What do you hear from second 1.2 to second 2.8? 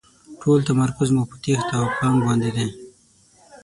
په تېښته او پړانګ باندې وي.